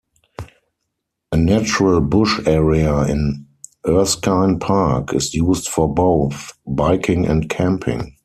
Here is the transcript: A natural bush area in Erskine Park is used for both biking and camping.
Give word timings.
A 1.31 1.37
natural 1.37 2.01
bush 2.01 2.39
area 2.47 3.03
in 3.03 3.45
Erskine 3.87 4.57
Park 4.57 5.13
is 5.13 5.31
used 5.35 5.67
for 5.69 5.87
both 5.93 6.57
biking 6.65 7.27
and 7.27 7.47
camping. 7.47 8.17